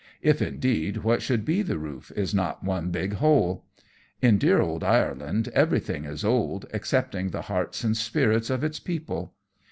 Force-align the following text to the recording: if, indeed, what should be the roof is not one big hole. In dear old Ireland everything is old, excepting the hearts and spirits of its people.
if, 0.23 0.41
indeed, 0.41 0.97
what 1.03 1.21
should 1.21 1.45
be 1.45 1.61
the 1.61 1.77
roof 1.77 2.11
is 2.15 2.33
not 2.33 2.63
one 2.63 2.89
big 2.89 3.13
hole. 3.13 3.65
In 4.19 4.39
dear 4.39 4.59
old 4.59 4.83
Ireland 4.83 5.49
everything 5.53 6.05
is 6.05 6.25
old, 6.25 6.65
excepting 6.73 7.29
the 7.29 7.43
hearts 7.43 7.83
and 7.83 7.95
spirits 7.95 8.49
of 8.49 8.63
its 8.63 8.79
people. 8.79 9.35